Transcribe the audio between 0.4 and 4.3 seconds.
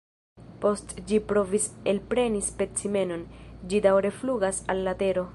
Post ĝi provis elpreni specimenon, ĝi daŭre